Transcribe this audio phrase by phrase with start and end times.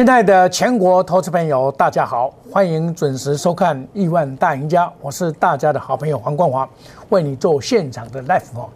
[0.00, 6.66] 亲爱的全国投资朋友，大家好，欢迎准时收看《亿万大赢家》，我是大家的好朋友黄光华，
[7.10, 8.66] 为你做现场的 live 哦。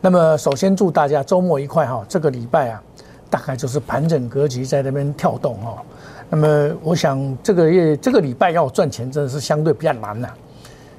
[0.00, 2.04] 那么，首先祝大家周末愉快哈！
[2.08, 2.80] 这个礼拜啊，
[3.28, 5.82] 大概就是盘整格局在那边跳动哈。
[6.30, 10.28] 那么，我想这个月这个礼拜要赚钱，真的是相对比较难呐。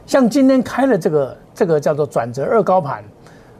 [0.05, 3.02] 像今天开了这个这个叫做转折二高盘，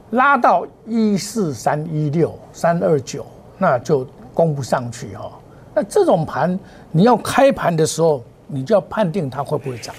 [0.10, 3.26] 拉到一四三一六三二九，
[3.58, 5.32] 那就攻不上去哈。
[5.80, 6.60] 那这种盘，
[6.92, 9.96] 你要开盘的时候，你就要判定它会不会涨。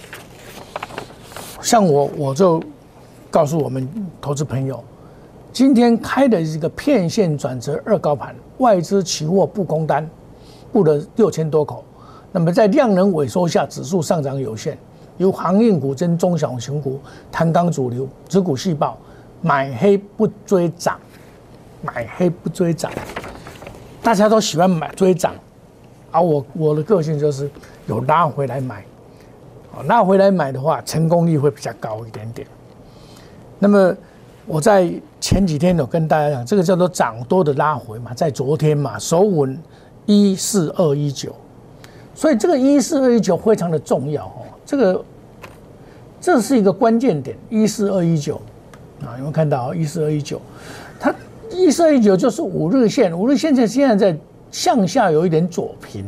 [1.62, 2.62] 像我，我就
[3.30, 3.88] 告诉我们
[4.20, 4.84] 投资朋友，
[5.54, 10.06] 今天开的一个片线转折二高盘，外资期货布空单
[10.70, 11.82] 布了六千多口，
[12.30, 14.76] 那么在量能萎缩下，指数上涨有限，
[15.16, 17.00] 由航运股跟中小型股、
[17.32, 18.94] 弹钢主流、指股细胞
[19.40, 21.00] 买黑不追涨，
[21.80, 22.92] 买黑不追涨，
[24.02, 25.34] 大家都喜欢买追涨。
[26.10, 27.48] 啊我我的个性就是
[27.86, 28.84] 有拉回来买，
[29.72, 32.46] 啊，拉回来买的话，成功率会比较高一点点。
[33.58, 33.94] 那么
[34.44, 39.56] 我在前几天有跟大家讲，这个叫做涨多的拉回嘛，在昨天嘛，守稳
[40.06, 41.32] 一四二一九，
[42.14, 45.04] 所以这个一四二一九非常的重要哦，这个
[46.20, 48.40] 这是一个关键点，一四二一九
[49.02, 50.40] 啊，有没有看到一四二一九？
[50.98, 51.14] 它
[51.50, 54.18] 一四二一九就是五日线，五日线在现在在。
[54.50, 56.04] 向下有一点左平，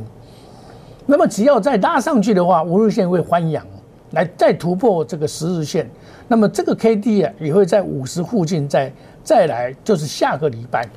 [1.06, 3.64] 那么只要再拉上去的话，五日线会翻阳，
[4.10, 5.88] 来再突破这个十日线，
[6.28, 10.88] 那么这个 K D 啊也会在五十附近再再来，就是下个礼拜，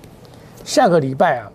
[0.63, 1.51] 下个礼拜啊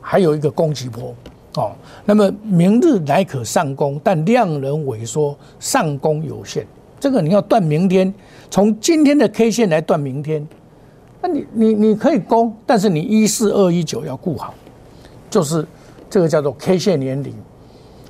[0.00, 1.14] 还有一个攻击波
[1.54, 1.72] 哦，
[2.04, 6.66] 那么明日乃可上攻，但量能萎缩，上攻有限，
[6.98, 8.12] 这个你要断明天，
[8.50, 10.46] 从今天的 K 线来断明天，
[11.20, 14.54] 那你你你可以攻，但是你一四二一九要顾好。
[15.32, 15.66] 就是
[16.10, 17.34] 这个叫做 K 线年龄，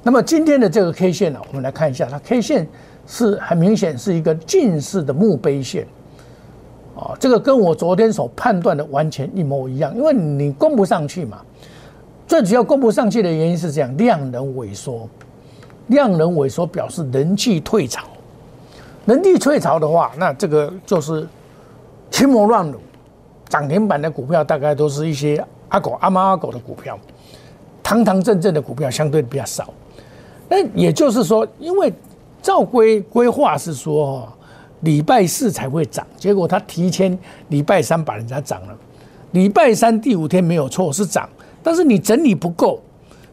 [0.03, 2.69] 那么今天的这个 K 线呢，我们来看一下，它 K 线
[3.07, 5.87] 是很明显是一个近似的墓碑线，
[6.97, 11.41] 啊，这个跟我昨天所判断的完全一模一样，因为你攻不上去嘛，
[12.27, 15.09] 最主要攻不上去的原因是这样，量能萎缩，
[15.87, 18.03] 量能萎缩表示人气退潮，
[19.07, 21.25] 人气退潮的话，那这个就是
[22.11, 22.75] 群魔乱舞，
[23.49, 25.41] 涨停板的股票大概都是一些。
[25.73, 26.99] 阿狗阿猫阿狗的股票，
[27.83, 29.69] 堂堂正正的股票相对比较少。
[30.49, 31.93] 那也就是说，因为
[32.41, 34.29] 照规规划是说，
[34.81, 38.77] 礼拜四才会涨，结果他提前礼拜三把人家涨了。
[39.33, 41.29] 礼拜三第五天没有错是涨，
[41.63, 42.81] 但是你整理不够，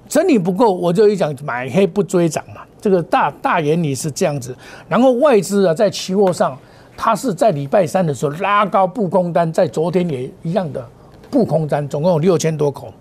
[0.07, 2.61] 整理不够，我就一讲买黑不追涨嘛。
[2.79, 4.55] 这个大大原理是这样子。
[4.87, 6.57] 然后外资啊，在期货上，
[6.95, 10.81] 它是在礼拜三的时候拉高布空单，在昨天也一样的。
[11.29, 12.91] 布空单总共有六千多口，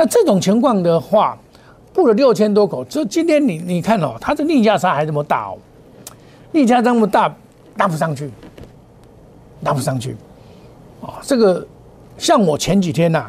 [0.00, 1.36] 那这种情况的话，
[1.92, 5.58] 布了六千多口，就今天你你看哦，它的逆价差还这么大哦，
[6.52, 7.30] 逆价这么大，
[7.76, 8.30] 拉不上去，
[9.60, 10.16] 拉不上去，
[11.02, 11.66] 啊，这个
[12.16, 13.26] 像我前几天呐，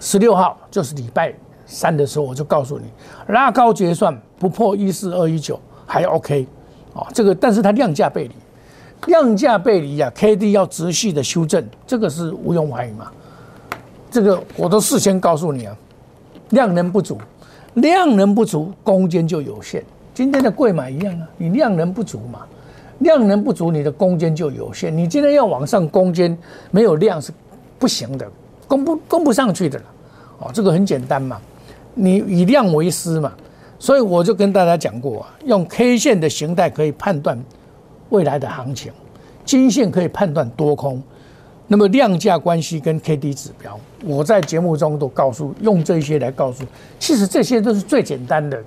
[0.00, 1.32] 十六号就是礼拜
[1.64, 2.86] 三的时候，我就告诉你，
[3.28, 6.44] 拉高结算不破一四二一九还 OK，
[6.92, 8.34] 啊，这个但是它量价背离，
[9.06, 13.12] 量价背离啊，K D 要持续的修正，这个是毋庸怀疑嘛。
[14.10, 15.76] 这个我都事先告诉你啊，
[16.50, 17.18] 量能不足，
[17.74, 19.82] 量能不足，空间就有限。
[20.12, 22.40] 今天的贵买一样啊，你量能不足嘛，
[23.00, 24.96] 量能不足，你的空间就有限。
[24.96, 26.36] 你今天要往上攻坚，
[26.70, 27.32] 没有量是
[27.78, 28.30] 不行的，
[28.68, 29.84] 攻不攻不上去的了。
[30.38, 31.40] 哦，这个很简单嘛，
[31.94, 33.32] 你以量为师嘛。
[33.76, 37.38] 所以我就跟大家讲过啊，用 K 线的形态可以判断
[38.10, 38.92] 未来的行情，
[39.44, 41.02] 金线可以判断多空。
[41.74, 46.62] 那么量价关系跟 K D 指标，我在节目中都告诉，用这些来告诉，
[47.00, 48.62] 其实这些都是最简单的。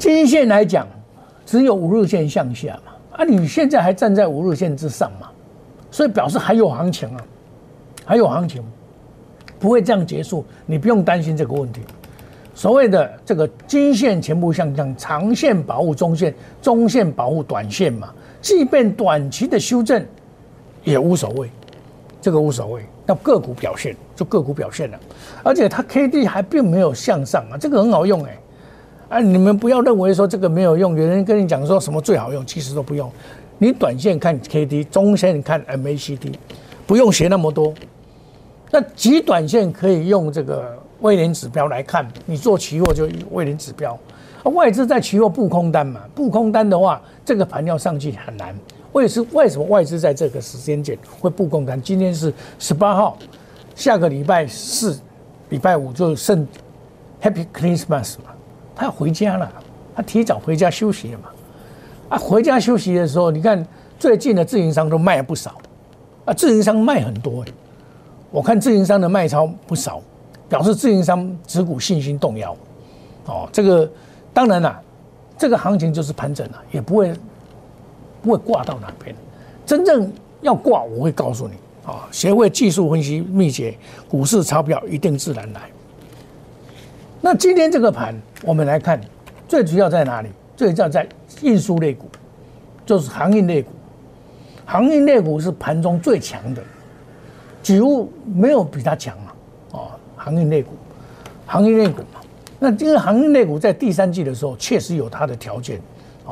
[0.00, 0.84] 均线来讲，
[1.46, 5.28] 只有五日线向下嘛，啊，你现在还站在五日线之上嘛，
[5.92, 7.24] 所以表示还有行情啊，
[8.04, 8.60] 还有行情，
[9.60, 11.82] 不会这样结束，你不用担心这个问题。
[12.52, 20.04] 所谓的这个均线全部向上，长线保护中线，中线保护短线嘛，即便短期的修正。
[20.84, 21.50] 也无所谓，
[22.20, 22.84] 这个无所谓。
[23.04, 25.00] 那个股表现就个股表现了，
[25.42, 28.38] 而且它 K D 还并没有向上啊，这个很好用哎。
[29.08, 33.10] 啊，你们不要认为说这个没有用，有人跟你讲说什么最好用，其实都不用。
[33.58, 36.38] 你短线看 K D，中线看 M A C D，
[36.86, 37.74] 不用学那么多。
[38.70, 43.98] 那极短线可以用这个威廉指标来看，你做期货就威廉指标。
[44.44, 48.56] 外资在期货布空单嘛，布空单的话，这个盘要上去很难。
[48.92, 51.80] 为是为什么外资在这个时间点会布空单？
[51.80, 53.16] 今天是十八号，
[53.74, 54.98] 下个礼拜四、
[55.48, 56.46] 礼拜五就剩
[57.22, 58.32] Happy Christmas 嘛，
[58.74, 59.50] 他要回家了，
[59.96, 61.28] 他提早回家休息了嘛。
[62.10, 63.66] 啊，回家休息的时候，你看
[63.98, 65.56] 最近的自营商都卖了不少，
[66.26, 67.44] 啊，自营商卖很多
[68.30, 70.02] 我看自营商的卖超不少，
[70.48, 72.54] 表示自营商持股信心动摇。
[73.24, 73.90] 哦，这个
[74.34, 74.78] 当然了，
[75.38, 77.14] 这个行情就是盘整了，也不会
[78.22, 79.14] 不会挂到哪边。
[79.66, 80.10] 真正
[80.40, 81.54] 要挂，我会告诉你
[81.84, 83.76] 啊，学会技术分析秘诀，
[84.08, 85.62] 股市钞票一定自然来。
[87.20, 89.00] 那今天这个盘，我们来看，
[89.46, 90.28] 最主要在哪里？
[90.56, 91.06] 最主要在
[91.42, 92.06] 运输类股，
[92.84, 93.70] 就是航运类股。
[94.64, 96.62] 航运类股是盘中最强的，
[97.62, 99.34] 几乎没有比它强了。
[99.72, 100.70] 哦，航运类股，
[101.46, 102.20] 航运类股嘛。
[102.58, 105.80] 那这个航运类股在第三季的时候，确实有它的条件，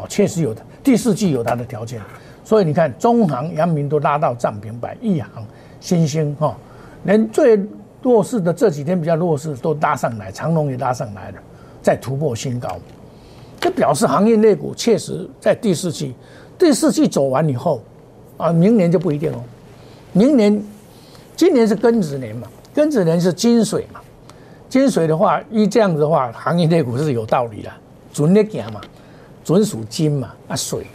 [0.00, 0.62] 哦，确实有的。
[0.82, 2.00] 第四季有它的条件，
[2.44, 5.44] 所以你看，中行、阳明都拉到涨停板，亿航、
[5.80, 6.56] 新兴哈，
[7.04, 7.60] 连最
[8.02, 11.38] 弱势的这几天比较弱势都拉上来，长隆也拉上来了，
[11.82, 12.78] 再突破新高。
[13.60, 16.14] 这表示行业类股确实在第四季，
[16.58, 17.82] 第四季走完以后，
[18.38, 19.42] 啊，明年就不一定哦。
[20.12, 20.62] 明年，
[21.36, 24.00] 今年是庚子年嘛，庚子年是金水嘛，
[24.68, 27.70] 金水的话，依这样子的话，行业类股是有道理的，
[28.14, 28.80] 准得讲嘛，
[29.50, 30.86] 准属金嘛，啊水，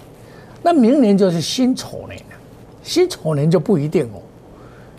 [0.63, 2.35] 那明年就是辛丑年了，
[2.83, 4.21] 辛丑年就不一定哦，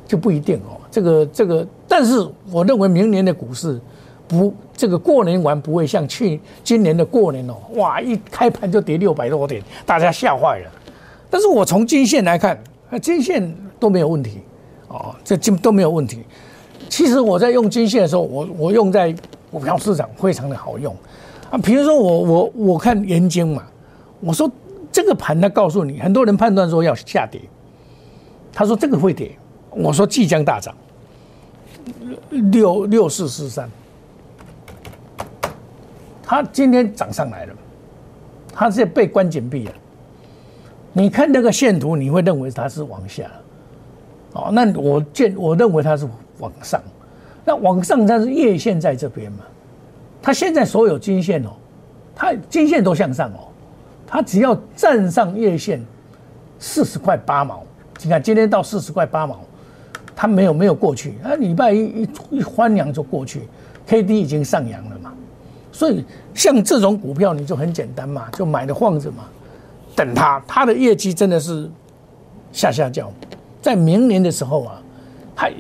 [0.07, 0.77] 就不一定哦。
[0.91, 3.81] 这个这个，但是我认为明年的股市。
[4.29, 10.71] 不，这个过年完不会像去今年的过年哦，哇，一开盘就跌六百多点，大家吓坏了。
[11.31, 12.59] 但是我从金线来看，
[13.01, 14.41] 金线都没有问题，
[14.89, 16.25] 哦，这金都没有问题。
[16.89, 19.15] 其实我在用金线的时候，我我用在
[19.49, 20.93] 股票市场非常的好用
[21.51, 21.59] 啊。
[21.59, 23.63] 比如说我我我看研究嘛，
[24.21, 24.51] 我说
[24.91, 27.41] 这个盘它告诉你，很多人判断说要下跌，
[28.53, 29.37] 他说这个会跌，
[29.71, 30.75] 我说即将大涨，
[32.31, 33.69] 六六四四三。
[36.29, 37.55] 它今天涨上来了，
[38.53, 39.73] 它是被关紧闭了。
[40.93, 43.31] 你看那个线图，你会认为它是往下，
[44.33, 46.09] 哦，那我见我认为它是
[46.39, 46.83] 往上。
[47.45, 49.45] 那往上它是月线在这边嘛？
[50.27, 51.51] 它现在所有金线哦，
[52.13, 53.47] 它金线都向上哦，
[54.09, 55.81] 它只要站上月线
[56.59, 57.63] 四十块八毛，
[58.03, 59.39] 你看今天到四十块八毛，
[60.17, 63.43] 它没有没有过去，那礼拜一一一翻阳就过去
[63.87, 65.13] ，K D 已经上扬了嘛。
[65.71, 69.27] 所以像这种股票，你就很简单嘛，就买的晃着嘛，
[69.95, 71.71] 等它，它的业绩真的是
[72.51, 73.13] 下下叫，
[73.63, 74.83] 在明年的时候啊，
[75.37, 75.51] 它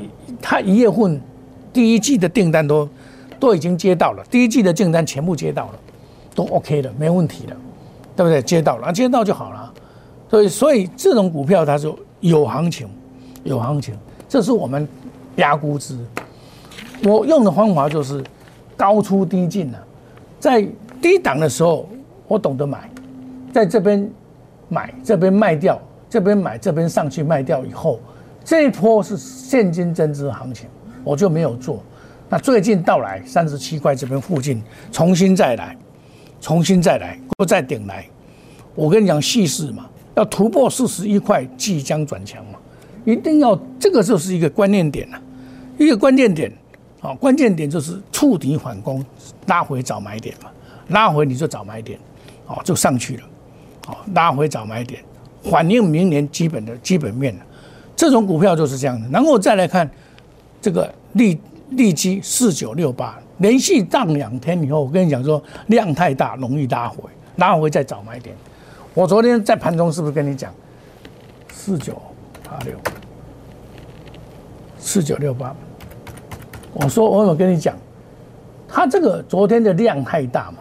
[0.42, 1.20] 它一月份
[1.72, 2.88] 第一季的订单都
[3.38, 5.74] 都已经接到了，第一季的订单全部接到了，
[6.34, 7.56] 都 OK 的，没问题的，
[8.16, 8.40] 对不对？
[8.42, 9.72] 接到了，接到就好了。
[10.28, 12.88] 所以所以这种股票它就有行情，
[13.44, 13.94] 有行情，
[14.28, 14.86] 这是我们
[15.36, 15.96] 压估值。
[17.04, 18.24] 我用的方法就是
[18.76, 19.78] 高出低进了。
[20.40, 20.66] 在
[21.00, 21.88] 低档的时候，
[22.26, 22.90] 我懂得买，
[23.52, 24.10] 在这边
[24.68, 28.00] 买，这边卖掉，这边买，这边上去卖掉以后，
[28.44, 30.68] 这一波是现金增值行情，
[31.04, 31.82] 我就没有做。
[32.28, 35.76] 那最近到来三十七块这边附近，重新再来，
[36.40, 38.04] 重新再来，不再顶来。
[38.74, 42.58] 我跟你讲细事嘛，要突破四十一块，即将转强嘛，
[43.04, 45.18] 一定要这个就是一个关键点呐，
[45.78, 46.52] 一个关键点。
[47.02, 49.04] 啊，关键点就是触底反攻，
[49.46, 50.50] 拉回找买点嘛，
[50.88, 51.96] 拉回你就找买点，
[52.46, 53.22] 哦，就上去了，
[53.86, 55.00] 哦，拉回找买点，
[55.44, 57.36] 反映明年基本的基本面
[57.94, 59.06] 这种股票就是这样的。
[59.10, 59.88] 然后再来看
[60.60, 61.38] 这个利
[61.70, 66.98] 利基四九六八，连续涨两天以后，我跟你讲说量太大，容易拉回，
[67.36, 68.34] 拉回再找买点。
[68.94, 70.52] 我昨天在盘中是不是跟你讲
[71.52, 72.00] 四九
[72.44, 72.74] 八六
[74.78, 75.54] 四九六八？
[76.72, 77.74] 我说，我有跟你讲，
[78.68, 80.58] 他这个昨天的量太大嘛，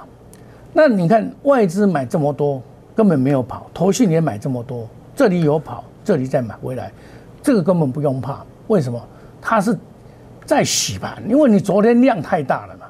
[0.74, 2.62] 那你看外资买这么多，
[2.96, 6.92] 根本没有跑，投信也买这么多，这里有跑，这里再买回来，
[7.44, 8.44] 这个根本不用怕。
[8.68, 9.00] 为什么？
[9.42, 9.78] 它是
[10.46, 12.86] 在洗盘，因为你昨天量太大了嘛，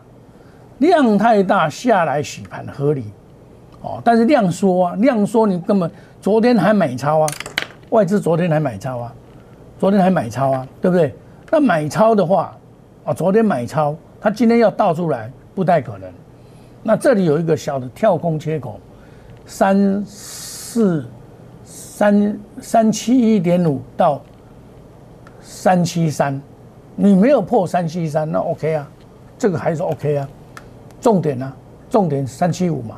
[0.80, 3.06] 量太大下来洗盘合理，
[3.82, 5.90] 哦，但是量缩啊，量缩你根本
[6.22, 7.30] 昨天还买超啊，
[7.90, 9.14] 外资昨天还买超啊，
[9.80, 11.16] 昨天还买超啊，对不对？
[11.52, 12.56] 那买超的话。
[13.06, 16.12] 啊，昨天买超，他今天要倒出来，不太可能。
[16.82, 18.80] 那这里有一个小的跳空缺口，
[19.46, 21.06] 三四
[21.64, 24.20] 三三七一点五到
[25.40, 26.42] 三七三，
[26.96, 28.88] 你没有破三七三，那 OK 啊，
[29.38, 30.30] 这个还是 OK 啊。
[31.02, 31.54] 重点呢，
[31.90, 32.98] 重点三七五嘛，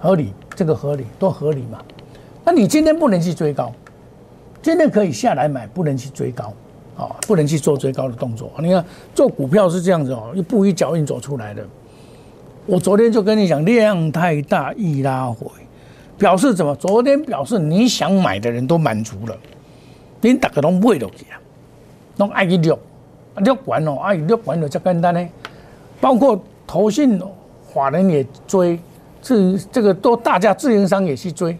[0.00, 1.82] 合理，这个合理，都合理嘛。
[2.44, 3.72] 那你今天不能去追高，
[4.62, 6.52] 今天可以下来买，不能去追高。
[6.96, 8.50] 啊，不能去做追高的动作。
[8.58, 8.82] 你看
[9.14, 11.62] 做股票是这样子哦，一步一脚印走出来的。
[12.64, 15.46] 我昨天就跟你讲，量太大易拉回，
[16.16, 16.74] 表示怎么？
[16.76, 19.36] 昨天表示你想买的人都满足了，
[20.22, 21.36] 你大家都买落去啊，
[22.16, 22.78] 拢爱去录，
[23.38, 25.28] 六管哦，爱录完了才简单呢。
[26.00, 27.20] 包括投信
[27.72, 28.78] 法人也追，
[29.20, 31.56] 自这个都大家自营商也去追，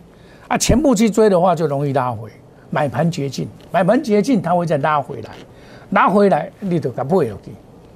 [0.49, 2.31] 啊，全部去追的话就容易拉回，
[2.71, 5.31] 买盘绝境，买盘绝境，它会再拉回来，
[5.91, 7.53] 拉回来你就该买落去，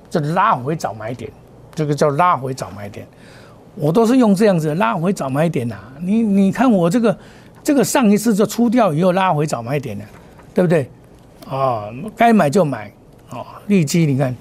[0.09, 1.31] 就拉回找买点。
[1.75, 3.07] 这个叫拉回找买点，
[3.77, 5.77] 我都是用这样子拉回找买点呐。
[6.01, 7.17] 你你看我这个，
[7.63, 10.05] 这个上一次就出掉以后拉回找买点的，
[10.53, 10.91] 对不对？
[11.49, 12.93] 啊，该买就买
[13.31, 13.47] 哦。
[13.67, 14.35] 利基你看，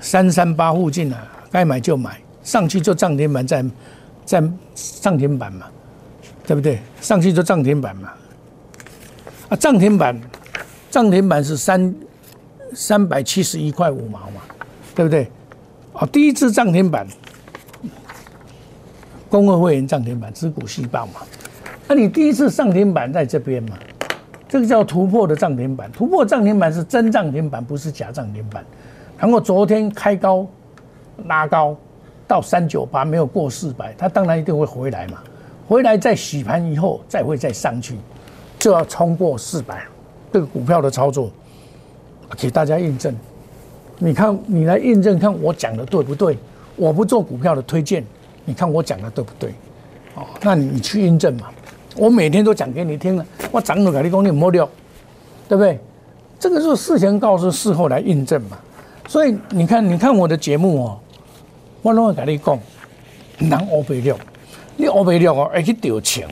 [0.00, 3.64] 三三八附近啊，该买就买，上去就涨停板在
[4.24, 4.42] 在
[4.74, 5.66] 涨停板嘛，
[6.46, 6.80] 对不对？
[7.00, 8.12] 上去就涨停板嘛。
[9.48, 10.18] 啊，涨停板，
[10.90, 11.94] 涨停板是三
[12.72, 14.40] 三百七十一块五毛嘛，
[14.94, 15.30] 对不对？
[15.92, 17.06] 啊，第一次涨停板，
[19.28, 21.20] 工会会员涨停板，知股细报嘛。
[21.86, 23.78] 那你第一次上停板在这边嘛？
[24.48, 28.64] 这个叫突破的涨停板，突破涨停板是真涨停板，不是假涨停板。
[29.18, 30.46] 然后昨天开高
[31.26, 31.76] 拉高
[32.26, 35.18] 到三九八，没有过四百，它当然一定会回来嘛。
[35.66, 37.96] 回来再洗盘以后，再会再上去，
[38.58, 39.82] 就要冲过四百。
[40.32, 41.30] 这个股票的操作，
[42.36, 43.14] 给大家印证。
[43.98, 46.36] 你看，你来印证看我讲的对不对？
[46.76, 48.04] 我不做股票的推荐，
[48.44, 49.54] 你看我讲的对不对？
[50.16, 51.50] 哦，那你去印证嘛。
[51.96, 54.68] 我每天都讲给你听了，我涨了，跟你讲你摸掉，
[55.48, 55.78] 对不对？
[56.38, 58.58] 这个是事前告诉，事后来印证嘛。
[59.08, 60.98] 所以你看，你看我的节目哦，
[61.82, 62.58] 我拢会跟你讲，
[63.38, 64.18] 人乌白了，
[64.76, 66.26] 你乌白了哦，会去丢钱，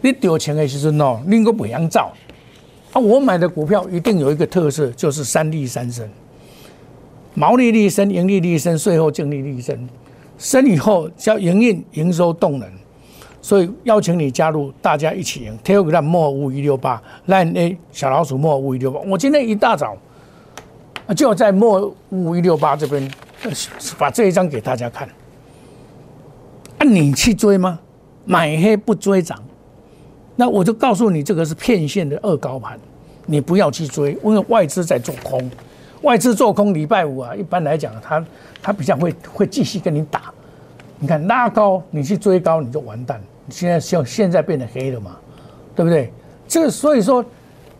[0.00, 2.12] 你丢钱的时阵哦，你个不样造
[2.92, 3.00] 啊。
[3.00, 6.08] 我买的股票一定有一个特色，就是三利三升。
[7.34, 9.88] 毛利率升，盈利率升，税后净利率升，
[10.38, 12.68] 升以后叫营运营收动能，
[13.48, 15.58] 所以邀请你加入，大家一起赢。
[15.64, 19.00] Telegram 莫五一六八，Line 小老鼠莫五一六八。
[19.00, 19.96] 我今天一大早
[21.16, 23.10] 就在莫五一六八这边
[23.96, 25.08] 把这一张给大家看。
[26.76, 27.80] 啊，你去追吗？
[28.26, 29.42] 买黑不追涨，
[30.36, 32.78] 那我就告诉你，这个是骗线的二高盘，
[33.24, 35.50] 你不要去追，因为外资在做空。
[36.02, 38.22] 外资做空礼拜五啊，一般来讲，他
[38.60, 40.24] 他比较会会继续跟你打。
[40.98, 43.18] 你看拉高，你去追高，你就完蛋。
[43.50, 45.16] 现在像现在变得黑了嘛，
[45.74, 46.12] 对不对？
[46.46, 47.24] 这个所以说，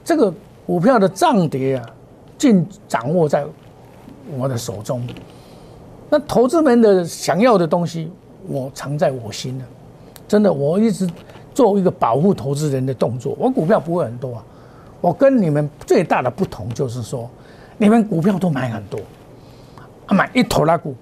[0.05, 0.33] 这个
[0.67, 1.91] 股票的涨跌啊，
[2.37, 3.45] 尽掌握在
[4.37, 5.07] 我的手中。
[6.11, 8.11] 那投资们的想要的东西，
[8.47, 9.65] 我藏在我心了。
[10.27, 11.09] 真的，我一直
[11.55, 13.35] 做一个保护投资人的动作。
[13.39, 14.45] 我股票不会很多啊，
[15.01, 17.29] 我跟你们最大的不同就是说。
[17.81, 18.99] 你们股票都买很多，
[20.09, 20.97] 买一头拉股，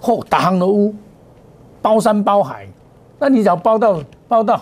[0.00, 0.94] 或，大行的屋，
[1.82, 2.68] 包山包海，
[3.18, 4.60] 那你只要包到包到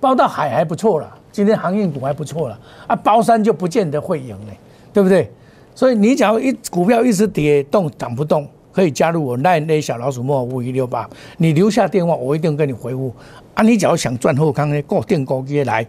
[0.00, 1.16] 包到海还不错了。
[1.32, 4.58] 今天航运股还不错了，啊，包山就不见得会赢嘞，
[4.92, 5.30] 对不对？
[5.74, 13.14] 所以你只要一股票一直跌动涨不动，可以加入我那那小老鼠莫五一六八，你留下电话，我一定跟你回复。
[13.54, 15.86] 啊，你只要想赚后康的，固定高机来，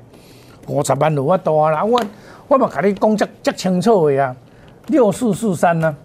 [0.68, 2.00] 五十万路我多啦，我。
[2.48, 4.36] 我嘛甲你讲遮遮清楚的啊，
[4.88, 5.96] 六四四三呢，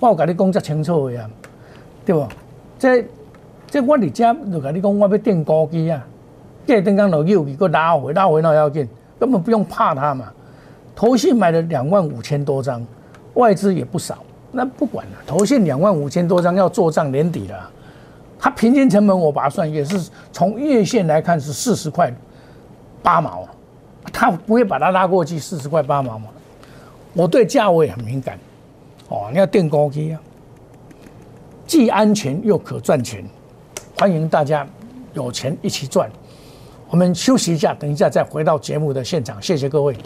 [0.00, 1.30] 我有甲你讲遮清楚的啊，
[2.04, 2.26] 对不？
[2.78, 3.04] 这
[3.74, 6.00] 这我伫遮就甲你讲，我要订高机啊，
[6.64, 8.88] 这等刚落又一个拉回，拉回那要紧，
[9.18, 10.32] 根本不用怕它嘛。
[10.94, 12.86] 投信买了两万五千多张，
[13.34, 14.18] 外资也不少，
[14.52, 15.12] 那不管了。
[15.26, 17.68] 投信两万五千多张要做账年底了，
[18.38, 22.14] 它平均成本我把它算也是从月线来看是四十块
[23.02, 23.44] 八毛。
[24.12, 26.28] 他不会把它拉过去四十块八毛嘛？
[27.12, 28.38] 我对价位很敏感，
[29.08, 30.20] 哦，你要订高机啊，
[31.66, 33.24] 既安全又可赚钱，
[33.96, 34.66] 欢迎大家
[35.12, 36.10] 有钱一起赚。
[36.90, 39.96] 我们休息一下，等一下再回到节目的现场，谢谢各位。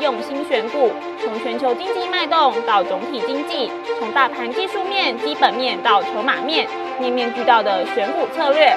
[0.00, 0.90] 用心选股，
[1.22, 6.68] 从全球经济脉动到总体经济，从大盘技术面、基本面到筹码面，
[7.00, 8.76] 面面俱到的选股策略，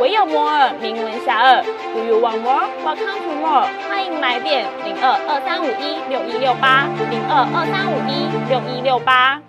[0.00, 1.64] 唯有摩尔，名闻遐迩。
[1.92, 2.68] Do you want more?
[2.84, 3.66] Welcome to more。
[3.88, 9.42] 欢迎来电零二二三五一六一六八零二二三五一六一六八。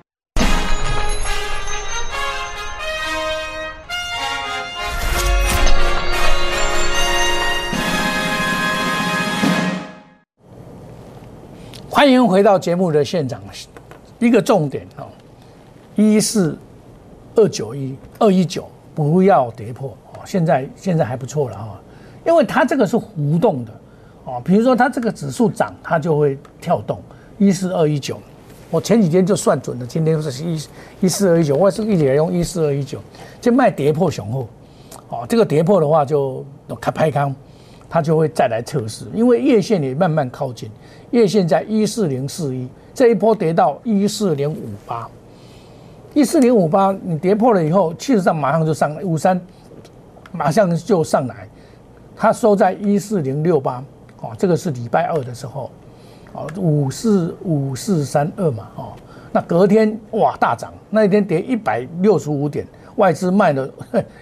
[11.87, 13.39] 欢迎回到节目的现场。
[14.17, 15.05] 一个重点哦，
[15.95, 16.57] 一四
[17.35, 19.95] 二九一二一九不要跌破。
[20.29, 21.81] 现在现在还不错了哈，
[22.23, 23.71] 因为它这个是浮动的
[24.25, 24.39] 哦。
[24.45, 27.01] 比如说它这个指数涨，它就会跳动
[27.39, 28.15] 一四二一九。
[28.69, 30.61] 我前几天就算准了，今天是一
[31.01, 32.99] 一四二一九，我是一直用一四二一九，
[33.41, 34.47] 就卖跌破雄厚
[35.09, 35.25] 哦。
[35.27, 36.45] 这个跌破的话就
[36.79, 37.35] 开拍康，
[37.89, 40.69] 它就会再来测试，因为月线也慢慢靠近，
[41.09, 42.67] 月线在一四零四一。
[42.93, 45.09] 这一波跌到一四零五八，
[46.13, 49.41] 一四零五八，你跌破了以后，气势上马上就上来，五三
[50.31, 51.47] 马上就上来，
[52.15, 53.83] 它收在一四零六八，
[54.21, 55.71] 哦，这个是礼拜二的时候，
[56.33, 58.93] 哦，五四五四三二嘛，哦，
[59.31, 63.69] 那隔天哇大涨，那一天跌一百六十五点，外资卖了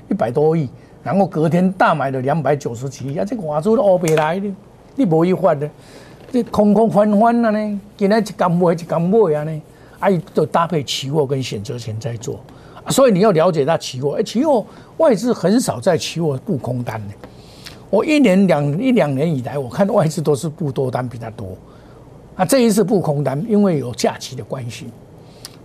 [0.10, 0.70] 一百多亿，
[1.04, 4.48] 然后隔天大买了两百九十七亿，啊，这个华资都欧北来的，
[4.96, 5.70] 你无一换的。
[6.30, 9.62] 这空空翻翻了呢，今天一干买一干买啊呢，
[10.00, 12.40] 啊，就搭配期货跟选择权在做，
[12.90, 14.66] 所以你要了解它期货，哎，期货
[14.98, 17.14] 外资很少在期货布空单的。
[17.90, 21.58] 我一年两一两年以来，我看外资都是布多单比较多，
[22.36, 24.88] 啊，这一次布空单，因为有假期的关系。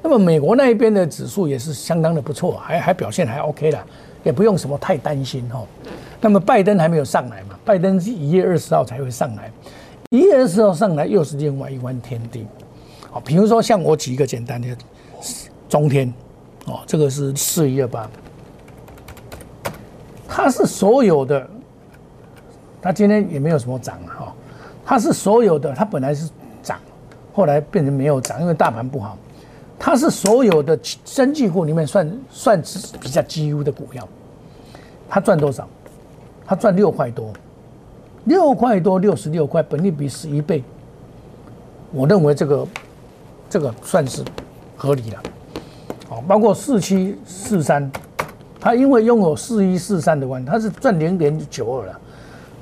[0.03, 3.85] 那么美国那一边的指数也是相当的不错，还还表现还 OK 了，
[4.25, 5.65] 也不用什么太担心哈。
[6.21, 7.59] 那么拜登还没有上来嘛？
[7.65, 9.51] 拜登是一月二十号才会上来。
[10.11, 12.47] 一月二十号上来又是另外一番天地，
[13.11, 14.69] 好，比如说像我举一个简单的
[15.69, 16.13] 中天，
[16.67, 18.09] 哦，这个是四一二八，
[20.29, 21.49] 它是所有的，
[22.81, 24.33] 它今天也没有什么涨哈，
[24.85, 26.31] 它是所有的，它本来是
[26.63, 26.79] 涨，
[27.33, 29.19] 后来变成没有涨，因为大盘不好，
[29.79, 34.07] 它是所有的生技股里面算算是比较绩优的股票，
[35.09, 35.69] 它赚多少？
[36.47, 37.33] 它赚六块多。
[38.25, 40.63] 六块多，六十六块，本利比十一倍，
[41.91, 42.69] 我认为这个
[43.51, 44.25] 这个算是
[44.77, 45.21] 合理了。
[46.27, 47.91] 包括四七四三，
[48.61, 52.01] 它因为拥有四一四三的关它是赚零点九二了，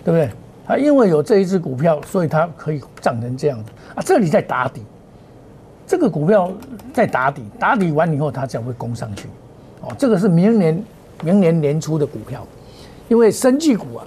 [0.04, 0.30] 对不对？
[0.66, 4.02] 它因为有这一只股票，所以它可以涨成这样子啊。
[4.04, 4.82] 这里在打底，
[5.86, 6.52] 这个股票
[6.92, 9.28] 在打底，打底完以后它才会攻上去。
[9.80, 10.84] 哦，这个是明年
[11.22, 12.46] 明年年初的股票，
[13.08, 14.06] 因为生技股啊。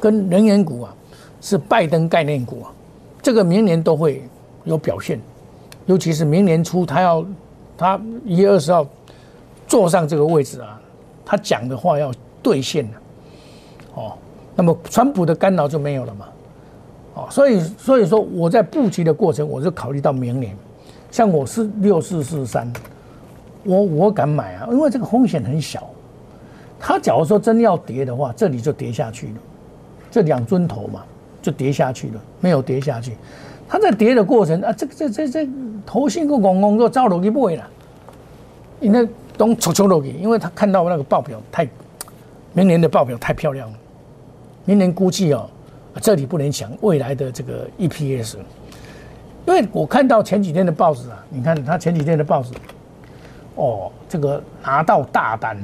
[0.00, 0.92] 跟能源股啊，
[1.40, 2.72] 是拜登概念股啊，
[3.22, 4.28] 这个明年都会
[4.64, 5.20] 有表现，
[5.86, 7.24] 尤其是明年初他要
[7.82, 8.86] 他一月二十号
[9.66, 10.80] 坐上这个位置啊，
[11.24, 12.92] 他讲的话要兑现了，
[13.94, 14.12] 哦，
[14.54, 16.28] 那么川普的干扰就没有了嘛，
[17.14, 20.56] 哦，所以所以说我在布局的过程，我就考虑到明年，
[21.10, 22.72] 像我是六四四三，
[23.64, 25.90] 我我敢买啊，因为这个风险很小，
[26.78, 29.34] 他假如说真要跌的话，这里就跌下去了。
[30.10, 31.02] 这两尊头嘛，
[31.40, 33.16] 就跌下去了，没有跌下去。
[33.72, 35.48] 它在跌的过程啊，这个这这这
[35.86, 37.66] 头信个公公就照楼去买了，
[38.80, 39.08] 因为
[39.38, 41.66] 都抽抽落去，因为他看到那个报表太，
[42.52, 43.78] 明年的报表太漂亮了，
[44.66, 45.48] 明年估计哦，
[46.02, 48.36] 这里不能想未来的这个 EPS，
[49.46, 52.52] 因为我看到前几天的报纸啊，你看他前几天的报纸，
[53.54, 55.56] 哦，这个拿到大单，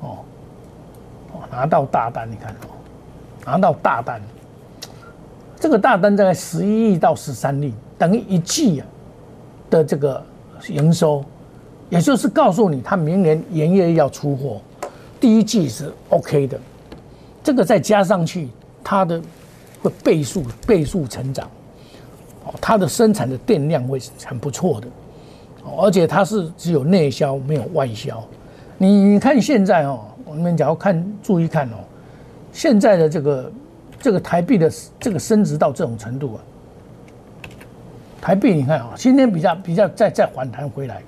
[0.00, 0.18] 哦，
[1.52, 2.74] 拿到大单，你看哦。
[3.46, 4.20] 拿到大单，
[5.60, 8.82] 这个大单大概十一亿到十三亿，等于一季
[9.68, 10.22] 的这个
[10.68, 11.24] 营收，
[11.90, 14.60] 也就是告诉你，他明年营业要出货，
[15.20, 16.60] 第一季是 OK 的，
[17.42, 18.48] 这个再加上去，
[18.84, 19.20] 它的
[19.82, 21.48] 会倍数倍数成长，
[22.44, 24.86] 哦，它的生产的电量会很不错的，
[25.76, 28.22] 而且它是只有内销没有外销，
[28.76, 31.76] 你看现在哦，我们只要看注意看哦。
[32.52, 33.50] 现在的这个
[34.00, 36.38] 这个台币的这个升值到这种程度啊，
[38.20, 41.02] 台币你看啊，今天比较比较再再反弹回来，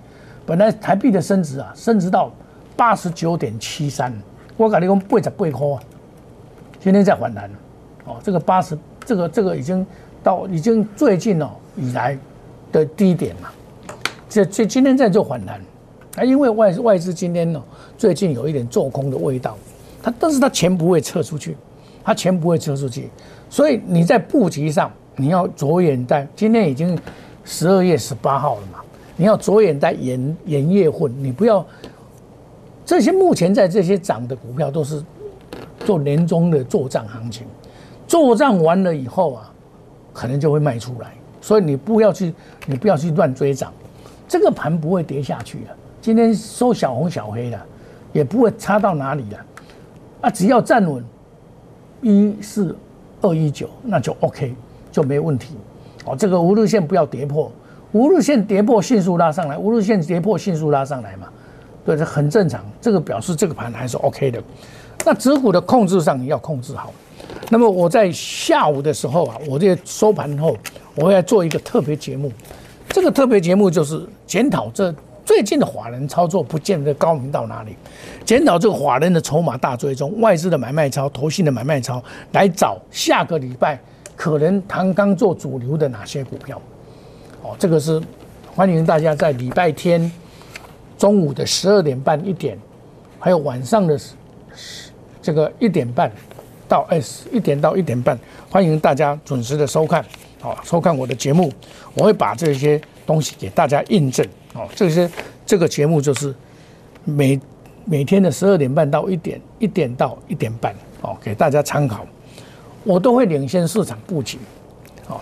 [0.45, 2.33] 本来台币的升值啊，升值到
[2.77, 4.13] 八十九点七三，
[4.57, 5.79] 我感觉讲八十八块啊，
[6.81, 7.51] 今天在反弹
[8.05, 9.87] 哦，这个八十这个这个已经
[10.23, 12.19] 到已经最近哦以来
[12.73, 13.53] 的低点了，
[14.29, 15.61] 这这今天在做反弹
[16.17, 17.63] 啊，因为外外资今天呢
[17.97, 19.57] 最近有一点做空的味道。
[20.03, 21.55] 他但是他钱不会撤出去，
[22.03, 23.11] 他钱不会撤出去，
[23.49, 26.99] 所以你在布局上你要着眼在今天已经
[27.45, 28.79] 十二月十八号了嘛，
[29.17, 31.65] 你要着眼在盐盐业混，你不要
[32.85, 35.03] 这些目前在这些涨的股票都是
[35.85, 37.47] 做年终的做账行情，
[38.07, 39.53] 做账完了以后啊，
[40.13, 42.35] 可能就会卖出来，所以你不要去，
[42.67, 43.73] 你不要去乱追涨，
[44.27, 45.77] 这个盘不会跌下去的。
[46.01, 47.61] 今天收小红小黑的，
[48.13, 49.37] 也不会差到哪里的，
[50.23, 51.05] 啊，只要站稳
[52.03, 52.77] 一四
[53.21, 54.55] 二一九，那就 OK，
[54.91, 55.55] 就没问题。
[56.05, 57.51] 哦，这个五日线不要跌破，
[57.93, 61.29] 五日线跌破迅速拉上来，五日线跌破迅速拉上来嘛，
[61.85, 62.65] 对，这很正常。
[62.81, 64.43] 这个表示这个盘还是 OK 的。
[65.05, 66.93] 那指股的控制上你要控制好。
[67.49, 70.57] 那么我在下午的时候啊，我这收盘后，
[70.95, 72.31] 我会做一个特别节目。
[72.89, 74.95] 这个特别节目就是检讨这
[75.31, 77.77] 最近的法人操作不见得高明到哪里，
[78.25, 83.79] 检讨这个法人的筹码大追踪、外资的买卖超、投信的买卖超，来找下个礼拜
[84.17, 86.61] 可能唐刚做主流的哪些股票。
[87.45, 88.03] 哦，这个是
[88.57, 90.11] 欢迎大家在礼拜天
[90.99, 92.59] 中午的十二点半一点，
[93.21, 93.97] 还有晚上的
[95.23, 96.11] 这个一点半
[96.67, 98.19] 到 S 一点到一点半，
[98.51, 100.05] 欢迎大家准时的收看，
[100.41, 101.53] 好收看我的节目，
[101.95, 105.09] 我会把这些东西给大家印证，哦，这些
[105.47, 106.35] 这个节目就是
[107.05, 107.41] 每
[107.85, 112.07] 每天的十二点半到一点，一点到一点半，哦，给大家参考，
[112.85, 114.39] 我都会领先市场布局，
[115.09, 115.21] 哦，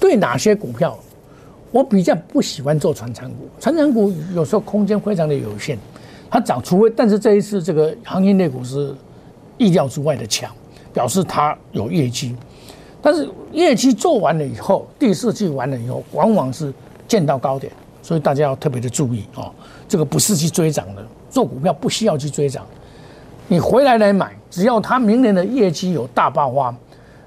[0.00, 0.98] 对哪些股票，
[1.70, 5.78] 我比较不喜欢做传产股，传产股有时候空间非常的有限。
[6.30, 8.94] 它涨，除非但是这一次这个行业类股是
[9.56, 10.54] 意料之外的强，
[10.92, 12.36] 表示它有业绩。
[13.00, 16.70] 但是业绩做完了以后，第四季完了以后，往往是
[17.06, 17.72] 见到高点，
[18.08, 19.52] 所以大家要特别的注意哦。
[19.86, 22.64] 这个不是去追涨的，做股票不需要去追涨，
[23.48, 26.74] 你回来来买，只要它明年的业绩有大爆发，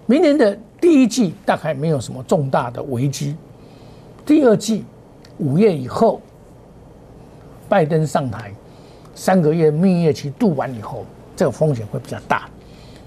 [0.08, 3.36] 明年的第一季大概没有什么重大的危机，
[4.26, 4.84] 第二季
[5.38, 6.20] 五月以后，
[7.70, 8.52] 拜登上台。
[9.14, 12.50] 三个月蜜月期度完以后，这个风险会比较大。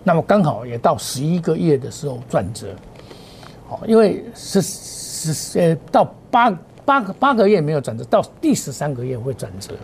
[0.04, 2.68] 那么刚好也到十一个月的时候转折，
[3.68, 9.74] 哦，因为十十呃到八八个八个月没有转折，到第十三个月会转折，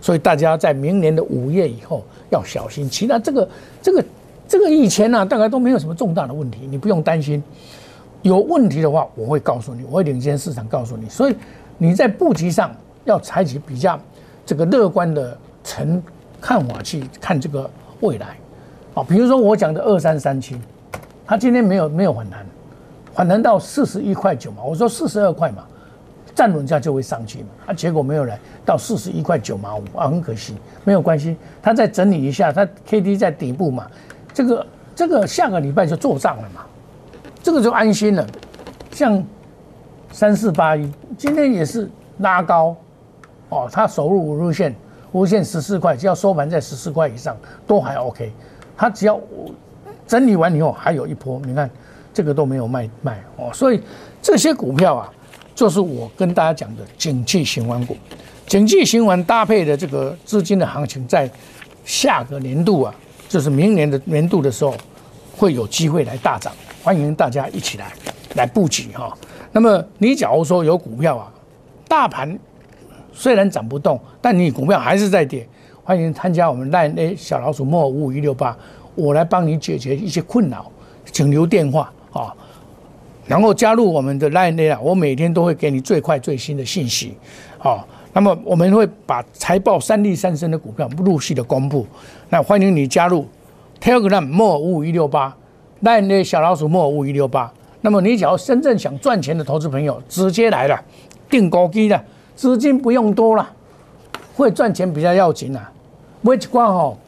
[0.00, 2.88] 所以大家在明年的五月以后要小心。
[2.88, 3.48] 其他这个
[3.80, 4.04] 这个
[4.46, 7.42] 这个以前呢，大概都没有什么重大的问题，你不用担心。
[8.22, 11.08] 有问题的话，我会告诉你，我会领先市场告诉你。
[11.08, 11.36] 所以
[11.78, 13.98] 你在布局上要采取比较
[14.44, 15.36] 这个乐观的。
[15.64, 16.02] 成
[16.40, 18.36] 看法去看这个未来，
[18.94, 20.56] 啊，比如说我讲的二三三七，
[21.24, 22.44] 它今天没有没有反弹，
[23.14, 25.62] 反弹到四十一块九嘛，我说四十二块嘛，
[26.34, 33.86] 站稳价就会上去嘛，啊，结果没有来到四十一块九毛五啊，很可惜，没有关系，它再整理一下，它 K D 在底部嘛，
[34.32, 36.62] 这个这个下个礼拜就做账了嘛，
[37.42, 38.26] 这个就安心了，
[38.90, 39.22] 像
[40.10, 42.76] 三四八一今天也是拉高，
[43.48, 44.74] 哦，它守入五日线。
[45.12, 48.32] 无限十四块，只要收盘在十四块以上都还 OK。
[48.74, 49.20] 它只要
[50.06, 51.68] 整理完以后还有一波，你看
[52.14, 53.50] 这个都没有卖卖哦。
[53.52, 53.82] 所以
[54.22, 55.12] 这些股票啊，
[55.62, 57.96] 就是我跟大家讲的景气循环股。
[58.48, 61.30] 景气循环搭配的这个资金的行情，在
[61.84, 62.92] 下个年度啊，
[63.28, 64.74] 就是明年的年度的时候，
[65.36, 66.52] 会有机会来大涨。
[66.82, 67.92] 欢迎大家一起来
[68.34, 69.16] 来布局哈。
[69.52, 71.32] 那么你假如说有股票啊，
[71.86, 72.36] 大盘。
[73.12, 75.46] 虽然涨不动，但你股票还是在跌。
[75.84, 78.56] 欢迎参加我们 Line A 小老鼠莫五五一六八，
[78.96, 80.72] 我来帮你解决一些困扰，
[81.12, 82.34] 请留电话啊。
[83.26, 87.16] 然后加入我们的 Line 啊，我每天都会给你最快最新的信息
[87.58, 87.84] 啊。
[88.12, 91.86] 那么我们会把财报三利三升的股票陆续的公布。
[92.28, 93.26] 那欢迎你加入
[93.80, 95.34] Telegram 莫五五一六八
[95.82, 97.52] Line 小老鼠莫五五一六八。
[97.80, 100.80] 那么你只要真正想赚钱的投资朋友，直接来了，
[101.28, 102.04] 定高低的。
[102.36, 103.50] 资金不用多了，
[104.36, 105.72] 会赚钱比较要紧啊。
[106.20, 106.98] 买一寡吼，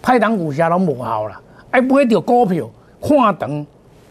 [0.00, 2.68] 拍档股价拢无好了，哎，不会掉股票，
[3.00, 3.66] 看等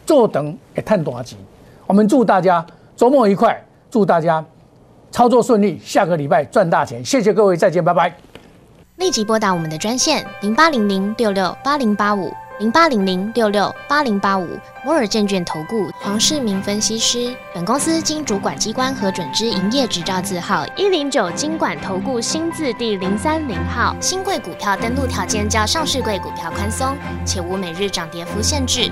[0.09, 1.37] 长做长会赚大钱。
[1.85, 2.65] 我们祝大家
[2.97, 4.43] 周末愉快，祝大家
[5.11, 7.05] 操作顺利，下个礼拜赚大钱。
[7.05, 8.11] 谢谢各位，再见，拜拜。
[8.95, 12.33] 立即拨打我们的专线零八零零六六八零八五。
[12.59, 14.45] 零八零零六六八零八五
[14.83, 23.95] 摩尔证券投顾黄世明分析师，本公司经主管机关核准之营业执照字号一零九经管投顾新字第零三零号。
[24.01, 28.91] 新贵股票登录条件较上市贵股票宽松，且无每日涨跌幅限制。